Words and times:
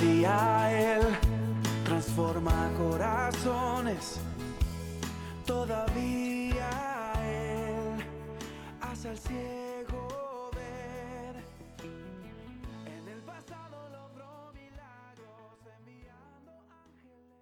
día 0.00 0.96
Él 0.96 1.02
transforma 1.84 2.72
corazones. 2.78 4.18
Todavía 5.46 7.12
Él 7.22 8.04
hace 8.80 9.08
al 9.10 9.18
ciego 9.18 10.50
ver. 10.54 11.36
En 12.86 13.08
el 13.08 13.20
pasado 13.20 13.90
logró 13.90 14.52
milagros 14.54 15.58
enviando 15.78 16.52
ángeles. 16.70 17.36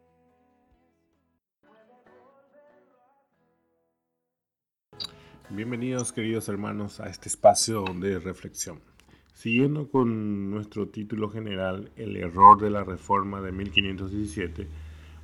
Bienvenidos 5.51 6.13
queridos 6.13 6.49
hermanos 6.49 6.99
a 6.99 7.09
este 7.09 7.29
espacio 7.29 7.85
de 7.85 8.19
reflexión. 8.19 8.98
Siguiendo 9.39 9.89
con 9.89 10.51
nuestro 10.51 10.89
título 10.89 11.31
general, 11.31 11.93
El 11.95 12.17
error 12.17 12.61
de 12.61 12.71
la 12.71 12.83
reforma 12.83 13.41
de 13.41 13.53
1517, 13.53 14.67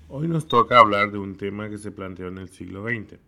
hoy 0.08 0.28
nos 0.28 0.46
toca 0.46 0.78
hablar 0.78 1.10
de 1.10 1.18
un 1.18 1.34
tema 1.34 1.68
que 1.68 1.78
se 1.78 1.90
planteó 1.90 2.28
en 2.28 2.38
el 2.38 2.48
siglo 2.48 2.84
XX. 2.84 3.18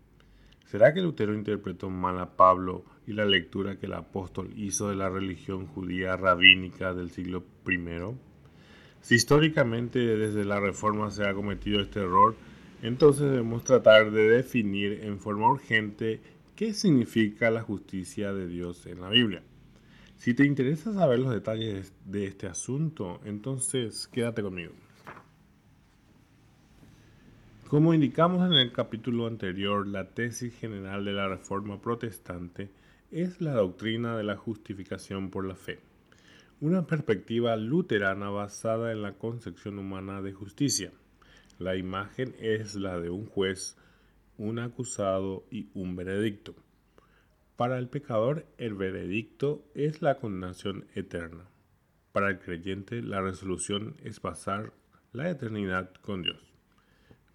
¿Será 0.67 0.95
que 0.95 1.03
Lutero 1.03 1.35
interpretó 1.35 1.91
mal 1.91 2.21
a 2.21 2.37
Pablo 2.37 2.85
y 3.05 3.15
la 3.15 3.25
lectura 3.25 3.81
que 3.81 3.87
el 3.87 3.95
apóstol 3.95 4.53
hizo 4.55 4.89
de 4.89 4.95
la 4.95 5.09
religión 5.09 5.67
judía 5.67 6.17
rabínica 6.17 6.95
del 6.95 7.11
siglo 7.11 7.43
I? 7.67 7.81
Si 9.01 9.17
históricamente 9.17 9.98
desde 9.98 10.45
la 10.45 10.61
reforma 10.61 11.11
se 11.11 11.27
ha 11.27 11.34
cometido 11.34 11.81
este 11.81 11.98
error, 11.98 12.37
entonces 12.81 13.28
debemos 13.28 13.65
tratar 13.65 14.12
de 14.12 14.28
definir 14.28 15.00
en 15.03 15.19
forma 15.19 15.50
urgente 15.50 16.21
qué 16.55 16.73
significa 16.73 17.50
la 17.50 17.62
justicia 17.62 18.33
de 18.33 18.47
Dios 18.47 18.87
en 18.87 19.00
la 19.00 19.09
Biblia. 19.09 19.43
Si 20.17 20.34
te 20.34 20.45
interesa 20.45 20.92
saber 20.92 21.20
los 21.20 21.33
detalles 21.33 21.92
de 22.05 22.27
este 22.27 22.47
asunto, 22.47 23.20
entonces 23.25 24.09
quédate 24.09 24.42
conmigo. 24.42 24.72
Como 27.69 27.95
indicamos 27.95 28.47
en 28.47 28.55
el 28.55 28.72
capítulo 28.72 29.27
anterior, 29.27 29.87
la 29.87 30.11
tesis 30.11 30.55
general 30.55 31.05
de 31.05 31.12
la 31.12 31.28
Reforma 31.28 31.81
Protestante 31.81 32.70
es 33.11 33.41
la 33.41 33.53
doctrina 33.53 34.17
de 34.17 34.25
la 34.25 34.37
justificación 34.37 35.31
por 35.31 35.44
la 35.44 35.55
fe, 35.55 35.78
una 36.61 36.87
perspectiva 36.87 37.55
luterana 37.56 38.31
basada 38.31 38.92
en 38.92 39.03
la 39.03 39.12
concepción 39.12 39.78
humana 39.78 40.22
de 40.22 40.33
justicia. 40.33 40.92
La 41.59 41.77
imagen 41.77 42.34
es 42.41 42.75
la 42.75 42.98
de 42.98 43.11
un 43.11 43.27
juez, 43.27 43.77
un 44.39 44.59
acusado 44.59 45.44
y 45.50 45.69
un 45.75 45.94
veredicto. 45.94 46.55
Para 47.57 47.79
el 47.79 47.89
pecador, 47.89 48.45
el 48.59 48.75
veredicto 48.75 49.65
es 49.75 50.03
la 50.03 50.19
condenación 50.19 50.85
eterna. 50.95 51.45
Para 52.12 52.29
el 52.29 52.39
creyente, 52.39 53.01
la 53.01 53.23
resolución 53.23 53.97
es 54.05 54.21
pasar 54.21 54.75
la 55.12 55.31
eternidad 55.31 55.91
con 56.03 56.23
Dios. 56.23 56.39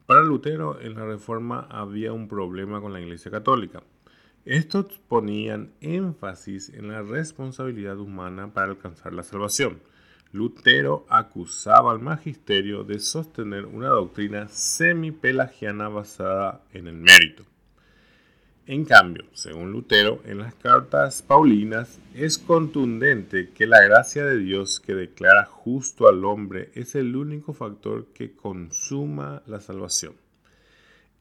Para 0.06 0.22
Lutero, 0.22 0.80
en 0.80 0.94
la 0.94 1.06
Reforma 1.06 1.68
había 1.72 2.14
un 2.14 2.28
problema 2.28 2.82
con 2.82 2.94
la 2.94 3.02
Iglesia 3.02 3.32
Católica. 3.32 3.82
Estos 4.46 5.00
ponían 5.08 5.74
énfasis 5.82 6.70
en 6.70 6.90
la 6.90 7.02
responsabilidad 7.02 7.98
humana 7.98 8.54
para 8.54 8.68
alcanzar 8.68 9.14
la 9.14 9.24
salvación. 9.24 9.80
Lutero 10.32 11.06
acusaba 11.10 11.92
al 11.92 12.00
magisterio 12.00 12.84
de 12.84 13.00
sostener 13.00 13.66
una 13.66 13.90
doctrina 13.90 14.48
semi-pelagiana 14.50 15.90
basada 15.90 16.62
en 16.74 16.88
el 16.88 16.96
mérito. 16.96 17.51
En 18.72 18.86
cambio, 18.86 19.26
según 19.34 19.74
Lutero, 19.74 20.22
en 20.24 20.38
las 20.38 20.56
cartas 20.56 21.22
paulinas 21.22 22.00
es 22.16 22.38
contundente 22.38 23.50
que 23.50 23.68
la 23.68 23.82
gracia 23.82 24.24
de 24.24 24.38
Dios 24.38 24.80
que 24.80 24.96
declara 24.96 25.44
justo 25.44 26.08
al 26.08 26.24
hombre 26.24 26.72
es 26.74 26.96
el 26.96 27.18
único 27.18 27.52
factor 27.52 28.06
que 28.14 28.32
consuma 28.32 29.44
la 29.46 29.60
salvación. 29.60 30.14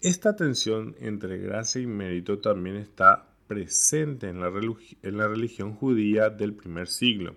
Esta 0.00 0.36
tensión 0.36 0.94
entre 1.00 1.38
gracia 1.38 1.80
y 1.80 1.88
mérito 1.88 2.38
también 2.38 2.76
está 2.76 3.26
presente 3.48 4.28
en 4.28 4.38
la, 4.38 4.48
religión 5.26 5.74
judía 5.74 6.30
del 6.30 6.52
primer 6.52 6.86
siglo. 6.86 7.34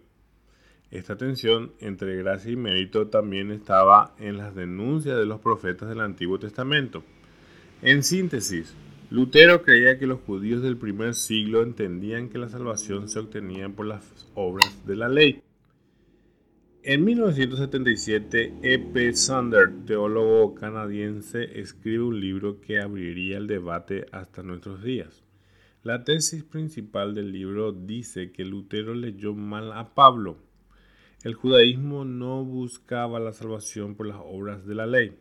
Esta 0.91 1.18
tensión 1.18 1.72
entre 1.79 2.18
gracia 2.18 2.52
y 2.52 2.56
mérito 2.56 3.07
también 3.07 3.50
estaba 3.50 4.13
en 4.19 4.38
las 4.38 4.53
denuncias 4.53 5.18
de 5.18 5.25
los 5.25 5.41
profetas 5.41 5.90
del 5.90 6.02
Antiguo 6.02 6.38
Testamento. 6.38 7.03
En 7.81 8.03
síntesis, 8.03 8.75
Lutero 9.13 9.62
creía 9.62 10.00
que 10.00 10.07
los 10.07 10.22
judíos 10.22 10.63
del 10.63 10.75
primer 10.75 11.13
siglo 11.13 11.62
entendían 11.62 12.29
que 12.29 12.40
la 12.40 12.50
salvación 12.50 13.07
se 13.09 13.19
obtenía 13.19 13.69
por 13.69 13.85
las 13.85 14.28
obras 14.34 14.88
de 14.88 14.96
la 14.96 15.07
ley. 15.07 15.44
En 16.81 17.06
1977, 17.06 18.56
E.P. 18.63 19.13
Sander, 19.13 19.85
teólogo 19.85 20.56
canadiense, 20.56 21.59
escribe 21.59 22.02
un 22.02 22.19
libro 22.19 22.59
que 22.59 22.79
abriría 22.79 23.38
el 23.38 23.46
debate 23.46 24.07
hasta 24.12 24.41
nuestros 24.41 24.81
días. 24.84 25.23
La 25.84 26.03
tesis 26.03 26.44
principal 26.44 27.13
del 27.13 27.31
libro 27.31 27.72
dice 27.72 28.31
que 28.31 28.44
Lutero 28.44 28.96
leyó 28.96 29.35
mal 29.35 29.73
a 29.73 29.94
Pablo. 29.94 30.40
El 31.23 31.35
judaísmo 31.35 32.03
no 32.03 32.44
buscaba 32.44 33.19
la 33.19 33.34
salvación 33.34 33.94
por 33.94 34.07
las 34.07 34.18
obras 34.19 34.66
de 34.66 34.73
la 34.73 34.88
ley. 34.88 35.16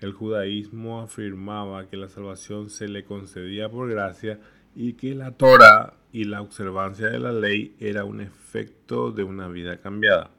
El 0.00 0.12
judaísmo 0.12 1.00
afirmaba 1.00 1.88
que 1.88 1.96
la 1.96 2.08
salvación 2.08 2.68
se 2.68 2.88
le 2.88 3.04
concedía 3.04 3.68
por 3.68 3.88
gracia 3.88 4.40
y 4.74 4.94
que 4.94 5.14
la 5.14 5.32
Torah 5.32 5.94
y 6.12 6.24
la 6.24 6.42
observancia 6.42 7.08
de 7.08 7.20
la 7.20 7.32
ley 7.32 7.76
era 7.78 8.04
un 8.04 8.20
efecto 8.20 9.12
de 9.12 9.24
una 9.24 9.48
vida 9.48 9.78
cambiada. 9.78 10.30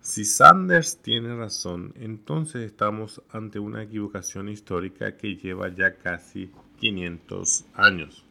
Si 0.00 0.24
Sanders 0.24 1.02
tiene 1.02 1.36
razón, 1.36 1.92
entonces 1.96 2.62
estamos 2.62 3.22
ante 3.30 3.58
una 3.58 3.82
equivocación 3.82 4.48
histórica 4.48 5.16
que 5.16 5.36
lleva 5.36 5.68
ya 5.68 5.96
casi 5.96 6.50
500 6.78 7.66
años. 7.74 8.24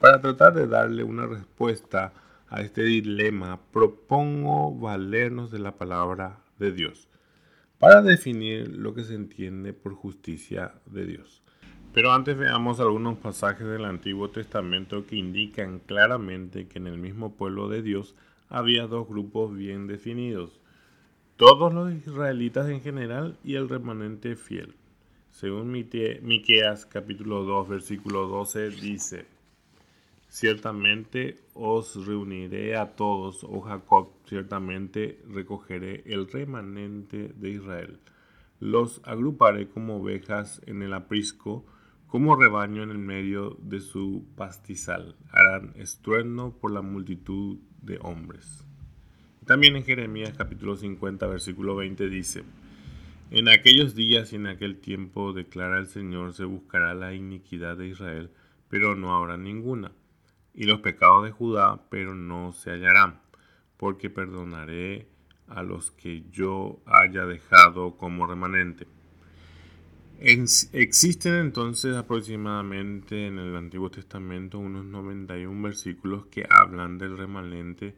Para 0.00 0.20
tratar 0.20 0.54
de 0.54 0.66
darle 0.66 1.04
una 1.04 1.26
respuesta 1.26 2.12
a 2.48 2.62
este 2.62 2.82
dilema, 2.82 3.60
propongo 3.72 4.74
valernos 4.74 5.50
de 5.50 5.58
la 5.58 5.76
palabra 5.76 6.38
de 6.58 6.72
Dios 6.72 7.08
para 7.82 8.00
definir 8.00 8.68
lo 8.68 8.94
que 8.94 9.02
se 9.02 9.16
entiende 9.16 9.72
por 9.72 9.94
justicia 9.94 10.74
de 10.86 11.04
Dios. 11.04 11.42
Pero 11.92 12.12
antes 12.12 12.38
veamos 12.38 12.78
algunos 12.78 13.18
pasajes 13.18 13.66
del 13.66 13.86
Antiguo 13.86 14.30
Testamento 14.30 15.04
que 15.04 15.16
indican 15.16 15.80
claramente 15.80 16.68
que 16.68 16.78
en 16.78 16.86
el 16.86 16.96
mismo 16.96 17.34
pueblo 17.34 17.68
de 17.68 17.82
Dios 17.82 18.14
había 18.48 18.86
dos 18.86 19.08
grupos 19.08 19.56
bien 19.56 19.88
definidos, 19.88 20.60
todos 21.34 21.74
los 21.74 21.92
israelitas 21.92 22.68
en 22.68 22.82
general 22.82 23.36
y 23.42 23.56
el 23.56 23.68
remanente 23.68 24.36
fiel. 24.36 24.76
Según 25.32 25.72
Miqueas 25.72 26.86
capítulo 26.86 27.42
2 27.42 27.68
versículo 27.68 28.28
12 28.28 28.70
dice: 28.70 29.26
Ciertamente 30.32 31.36
os 31.52 32.06
reuniré 32.06 32.74
a 32.74 32.96
todos, 32.96 33.44
oh 33.44 33.60
Jacob, 33.60 34.14
ciertamente 34.26 35.20
recogeré 35.28 36.04
el 36.06 36.26
remanente 36.26 37.34
de 37.36 37.50
Israel. 37.50 38.00
Los 38.58 39.02
agruparé 39.04 39.68
como 39.68 39.96
ovejas 39.98 40.62
en 40.64 40.80
el 40.80 40.94
aprisco, 40.94 41.66
como 42.06 42.34
rebaño 42.34 42.82
en 42.82 42.88
el 42.88 42.98
medio 42.98 43.58
de 43.60 43.80
su 43.80 44.24
pastizal. 44.34 45.16
Harán 45.30 45.74
estruendo 45.76 46.56
por 46.58 46.72
la 46.72 46.80
multitud 46.80 47.58
de 47.82 47.98
hombres. 48.00 48.66
También 49.44 49.76
en 49.76 49.84
Jeremías 49.84 50.32
capítulo 50.34 50.76
50 50.78 51.26
versículo 51.26 51.76
20 51.76 52.08
dice, 52.08 52.42
En 53.30 53.50
aquellos 53.50 53.94
días 53.94 54.32
y 54.32 54.36
en 54.36 54.46
aquel 54.46 54.80
tiempo 54.80 55.34
declara 55.34 55.78
el 55.78 55.88
Señor, 55.88 56.32
se 56.32 56.46
buscará 56.46 56.94
la 56.94 57.12
iniquidad 57.12 57.76
de 57.76 57.88
Israel, 57.88 58.30
pero 58.70 58.96
no 58.96 59.14
habrá 59.14 59.36
ninguna 59.36 59.92
y 60.54 60.64
los 60.64 60.80
pecados 60.80 61.24
de 61.24 61.30
Judá, 61.30 61.80
pero 61.90 62.14
no 62.14 62.52
se 62.52 62.70
hallarán, 62.70 63.20
porque 63.76 64.10
perdonaré 64.10 65.08
a 65.48 65.62
los 65.62 65.90
que 65.90 66.24
yo 66.30 66.80
haya 66.86 67.26
dejado 67.26 67.96
como 67.96 68.26
remanente. 68.26 68.86
existen 70.18 71.34
entonces 71.34 71.96
aproximadamente 71.96 73.26
en 73.26 73.38
el 73.38 73.56
Antiguo 73.56 73.90
Testamento 73.90 74.58
unos 74.58 74.84
91 74.84 75.62
versículos 75.62 76.26
que 76.26 76.46
hablan 76.48 76.98
del 76.98 77.18
remanente 77.18 77.96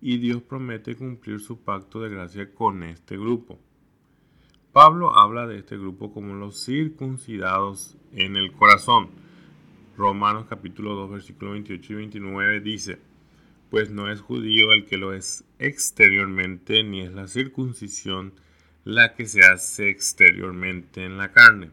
y 0.00 0.18
Dios 0.18 0.42
promete 0.42 0.96
cumplir 0.96 1.40
su 1.40 1.62
pacto 1.62 2.00
de 2.00 2.10
gracia 2.10 2.54
con 2.54 2.82
este 2.82 3.16
grupo. 3.16 3.58
Pablo 4.72 5.16
habla 5.16 5.46
de 5.46 5.58
este 5.58 5.78
grupo 5.78 6.12
como 6.12 6.34
los 6.34 6.64
circuncidados 6.64 7.96
en 8.12 8.36
el 8.36 8.52
corazón, 8.52 9.08
Romanos 9.96 10.46
capítulo 10.48 10.94
2 10.94 11.10
versículo 11.10 11.52
28 11.52 11.92
y 11.92 11.96
29 11.96 12.60
dice, 12.60 12.98
pues 13.70 13.90
no 13.90 14.10
es 14.10 14.20
judío 14.20 14.72
el 14.72 14.84
que 14.84 14.98
lo 14.98 15.14
es 15.14 15.44
exteriormente, 15.58 16.82
ni 16.82 17.00
es 17.00 17.12
la 17.12 17.28
circuncisión 17.28 18.34
la 18.84 19.14
que 19.14 19.26
se 19.26 19.40
hace 19.44 19.88
exteriormente 19.88 21.04
en 21.04 21.16
la 21.16 21.32
carne, 21.32 21.70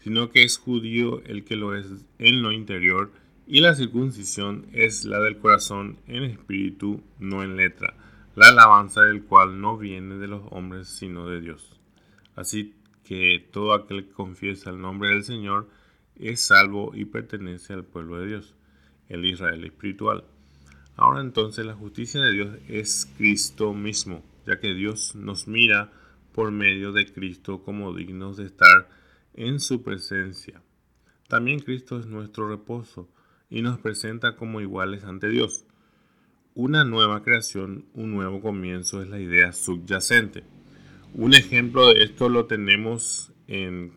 sino 0.00 0.30
que 0.30 0.42
es 0.42 0.58
judío 0.58 1.22
el 1.24 1.44
que 1.44 1.56
lo 1.56 1.76
es 1.76 1.86
en 2.18 2.42
lo 2.42 2.50
interior, 2.50 3.12
y 3.46 3.60
la 3.60 3.74
circuncisión 3.74 4.66
es 4.72 5.04
la 5.04 5.20
del 5.20 5.38
corazón 5.38 5.98
en 6.08 6.24
espíritu, 6.24 7.02
no 7.18 7.42
en 7.44 7.56
letra, 7.56 7.94
la 8.34 8.48
alabanza 8.48 9.02
del 9.02 9.22
cual 9.22 9.60
no 9.60 9.78
viene 9.78 10.16
de 10.16 10.26
los 10.26 10.42
hombres 10.50 10.88
sino 10.88 11.28
de 11.28 11.40
Dios. 11.40 11.80
Así 12.34 12.74
que 13.04 13.46
todo 13.52 13.72
aquel 13.72 14.06
que 14.06 14.12
confiesa 14.12 14.70
el 14.70 14.80
nombre 14.80 15.10
del 15.10 15.22
Señor 15.22 15.68
es 16.28 16.40
salvo 16.40 16.92
y 16.94 17.04
pertenece 17.04 17.72
al 17.72 17.84
pueblo 17.84 18.18
de 18.18 18.26
Dios, 18.26 18.54
el 19.08 19.24
Israel 19.24 19.64
espiritual. 19.64 20.24
Ahora 20.96 21.20
entonces 21.20 21.64
la 21.64 21.74
justicia 21.74 22.20
de 22.20 22.32
Dios 22.32 22.58
es 22.68 23.10
Cristo 23.16 23.72
mismo, 23.72 24.22
ya 24.46 24.60
que 24.60 24.74
Dios 24.74 25.14
nos 25.14 25.48
mira 25.48 25.90
por 26.32 26.50
medio 26.50 26.92
de 26.92 27.12
Cristo 27.12 27.62
como 27.62 27.94
dignos 27.94 28.36
de 28.36 28.46
estar 28.46 28.88
en 29.34 29.60
su 29.60 29.82
presencia. 29.82 30.62
También 31.28 31.60
Cristo 31.60 31.98
es 31.98 32.06
nuestro 32.06 32.48
reposo 32.48 33.08
y 33.48 33.62
nos 33.62 33.78
presenta 33.78 34.36
como 34.36 34.60
iguales 34.60 35.04
ante 35.04 35.28
Dios. 35.28 35.64
Una 36.54 36.84
nueva 36.84 37.22
creación, 37.22 37.86
un 37.94 38.12
nuevo 38.12 38.42
comienzo 38.42 39.00
es 39.00 39.08
la 39.08 39.18
idea 39.18 39.52
subyacente. 39.52 40.44
Un 41.14 41.34
ejemplo 41.34 41.88
de 41.88 42.02
esto 42.02 42.28
lo 42.28 42.46
tenemos 42.46 43.32
en 43.46 43.92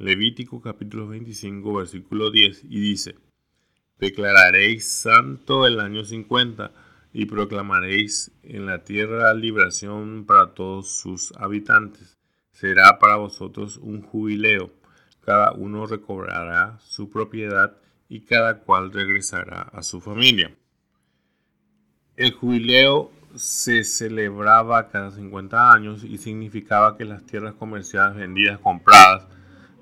Levítico 0.00 0.62
capítulo 0.62 1.08
25 1.08 1.74
versículo 1.74 2.30
10 2.30 2.64
y 2.64 2.80
dice, 2.80 3.16
Declararéis 3.98 4.90
santo 4.90 5.66
el 5.66 5.78
año 5.78 6.04
50 6.04 6.72
y 7.12 7.26
proclamaréis 7.26 8.32
en 8.42 8.64
la 8.64 8.82
tierra 8.82 9.34
liberación 9.34 10.24
para 10.24 10.54
todos 10.54 10.88
sus 10.88 11.34
habitantes. 11.36 12.16
Será 12.50 12.98
para 12.98 13.16
vosotros 13.16 13.76
un 13.76 14.00
jubileo. 14.00 14.72
Cada 15.20 15.52
uno 15.52 15.84
recobrará 15.84 16.78
su 16.80 17.10
propiedad 17.10 17.76
y 18.08 18.20
cada 18.20 18.60
cual 18.60 18.94
regresará 18.94 19.68
a 19.70 19.82
su 19.82 20.00
familia. 20.00 20.56
El 22.16 22.32
jubileo 22.32 23.12
se 23.34 23.84
celebraba 23.84 24.88
cada 24.88 25.10
50 25.10 25.72
años 25.74 26.04
y 26.04 26.16
significaba 26.16 26.96
que 26.96 27.04
las 27.04 27.26
tierras 27.26 27.52
comerciales 27.52 28.16
vendidas, 28.16 28.58
compradas, 28.60 29.26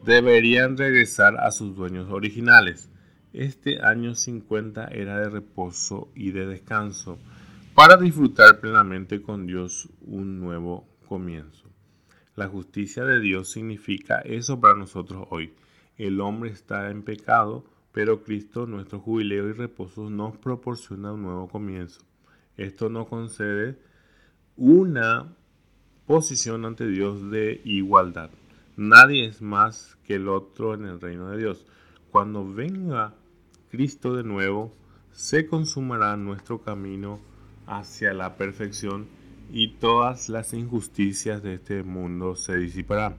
deberían 0.05 0.77
regresar 0.77 1.37
a 1.39 1.51
sus 1.51 1.77
dueños 1.77 2.11
originales. 2.11 2.91
Este 3.33 3.83
año 3.83 4.15
50 4.15 4.87
era 4.89 5.19
de 5.21 5.29
reposo 5.29 6.11
y 6.15 6.31
de 6.31 6.47
descanso 6.47 7.19
para 7.75 7.97
disfrutar 7.97 8.61
plenamente 8.61 9.23
con 9.23 9.47
Dios 9.47 9.89
un 10.01 10.41
nuevo 10.41 10.89
comienzo. 11.09 11.69
La 12.35 12.49
justicia 12.49 13.05
de 13.05 13.21
Dios 13.21 13.51
significa 13.51 14.21
eso 14.21 14.61
para 14.61 14.77
nosotros 14.77 15.27
hoy. 15.31 15.53
El 15.97 16.21
hombre 16.21 16.51
está 16.51 16.91
en 16.91 17.03
pecado, 17.03 17.65
pero 17.93 18.23
Cristo, 18.23 18.67
nuestro 18.67 19.01
jubileo 19.01 19.49
y 19.49 19.53
reposo, 19.53 20.09
nos 20.09 20.37
proporciona 20.37 21.13
un 21.13 21.23
nuevo 21.23 21.49
comienzo. 21.49 22.01
Esto 22.57 22.89
nos 22.89 23.09
concede 23.09 23.79
una 24.57 25.35
posición 26.07 26.65
ante 26.65 26.87
Dios 26.87 27.31
de 27.31 27.61
igualdad. 27.65 28.31
Nadie 28.79 29.25
es 29.25 29.43
más 29.43 29.99
que 30.05 30.15
el 30.15 30.29
otro 30.29 30.73
en 30.73 30.85
el 30.85 31.01
reino 31.01 31.29
de 31.31 31.39
Dios. 31.39 31.67
Cuando 32.13 32.47
venga 32.47 33.13
Cristo 33.73 34.15
de 34.15 34.23
nuevo, 34.23 34.73
se 35.11 35.49
consumará 35.49 36.17
nuestro 36.17 36.63
camino 36.63 37.19
hacia 37.67 38.15
la 38.15 38.37
perfección 38.37 39.09
y 39.51 39.73
todas 39.79 40.29
las 40.29 40.55
injusticias 40.55 41.43
de 41.43 41.55
este 41.55 41.83
mundo 41.83 42.37
se 42.37 42.57
disiparán. 42.57 43.17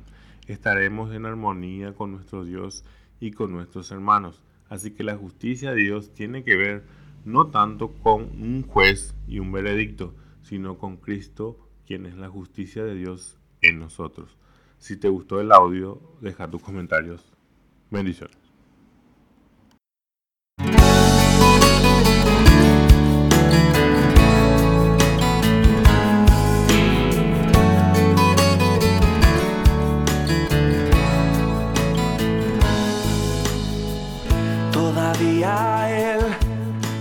Estaremos 0.48 1.14
en 1.14 1.26
armonía 1.26 1.94
con 1.94 2.14
nuestro 2.14 2.46
Dios 2.46 2.86
y 3.20 3.32
con 3.32 3.52
nuestros 3.52 3.92
hermanos. 3.92 4.42
Así 4.70 4.92
que 4.92 5.04
la 5.04 5.18
justicia 5.18 5.72
de 5.72 5.82
Dios 5.82 6.14
tiene 6.14 6.46
que 6.46 6.56
ver 6.56 6.86
no 7.26 7.48
tanto 7.48 7.92
con 8.02 8.22
un 8.22 8.64
juez 8.64 9.14
y 9.28 9.40
un 9.40 9.52
veredicto, 9.52 10.16
sino 10.42 10.78
con 10.78 10.96
Cristo, 10.96 11.60
quien 11.86 12.06
es 12.06 12.16
la 12.16 12.30
justicia 12.30 12.86
de 12.86 12.96
Dios 12.96 13.38
en 13.62 13.80
nosotros. 13.80 14.38
Si 14.80 14.96
te 14.96 15.10
gustó 15.10 15.42
el 15.42 15.52
audio, 15.52 16.00
deja 16.22 16.50
tus 16.50 16.64
comentarios. 16.64 17.22
Bendiciones. 17.92 18.38
Todavía 34.72 36.16
Él 36.16 36.22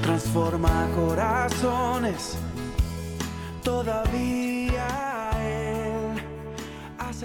transforma 0.03 0.89
corazones. 0.97 2.37
Todavía 3.63 4.08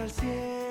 al 0.03 0.11
cielo. 0.11 0.62